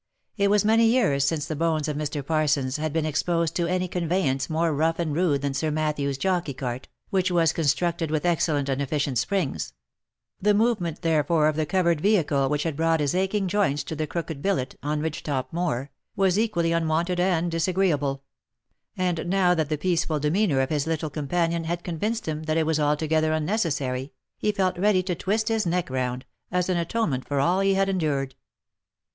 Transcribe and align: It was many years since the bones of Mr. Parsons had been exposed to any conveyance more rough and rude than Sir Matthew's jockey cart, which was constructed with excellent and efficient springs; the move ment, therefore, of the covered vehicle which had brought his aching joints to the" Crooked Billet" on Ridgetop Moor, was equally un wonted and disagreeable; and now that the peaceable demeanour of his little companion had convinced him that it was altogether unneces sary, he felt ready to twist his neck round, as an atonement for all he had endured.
It 0.35 0.49
was 0.49 0.65
many 0.65 0.87
years 0.87 1.27
since 1.27 1.45
the 1.45 1.55
bones 1.55 1.87
of 1.87 1.95
Mr. 1.95 2.25
Parsons 2.25 2.77
had 2.77 2.91
been 2.91 3.05
exposed 3.05 3.55
to 3.55 3.67
any 3.67 3.87
conveyance 3.87 4.49
more 4.49 4.73
rough 4.73 4.97
and 4.97 5.13
rude 5.15 5.43
than 5.43 5.53
Sir 5.53 5.69
Matthew's 5.69 6.17
jockey 6.17 6.55
cart, 6.55 6.87
which 7.11 7.29
was 7.29 7.53
constructed 7.53 8.09
with 8.09 8.25
excellent 8.25 8.67
and 8.67 8.81
efficient 8.81 9.19
springs; 9.19 9.73
the 10.41 10.55
move 10.55 10.81
ment, 10.81 11.03
therefore, 11.03 11.47
of 11.47 11.55
the 11.55 11.67
covered 11.67 12.01
vehicle 12.01 12.49
which 12.49 12.63
had 12.63 12.75
brought 12.75 12.99
his 12.99 13.13
aching 13.13 13.47
joints 13.47 13.83
to 13.83 13.95
the" 13.95 14.07
Crooked 14.07 14.41
Billet" 14.41 14.75
on 14.81 15.01
Ridgetop 15.01 15.53
Moor, 15.53 15.91
was 16.15 16.39
equally 16.39 16.73
un 16.73 16.87
wonted 16.87 17.19
and 17.19 17.51
disagreeable; 17.51 18.23
and 18.97 19.27
now 19.27 19.53
that 19.53 19.69
the 19.69 19.77
peaceable 19.77 20.19
demeanour 20.19 20.61
of 20.61 20.71
his 20.71 20.87
little 20.87 21.11
companion 21.11 21.65
had 21.65 21.83
convinced 21.83 22.27
him 22.27 22.45
that 22.45 22.57
it 22.57 22.65
was 22.65 22.79
altogether 22.79 23.33
unneces 23.33 23.73
sary, 23.73 24.13
he 24.39 24.51
felt 24.51 24.79
ready 24.79 25.03
to 25.03 25.13
twist 25.13 25.47
his 25.49 25.67
neck 25.67 25.91
round, 25.91 26.25
as 26.51 26.69
an 26.69 26.77
atonement 26.77 27.27
for 27.27 27.39
all 27.39 27.59
he 27.59 27.75
had 27.75 27.87
endured. 27.87 28.33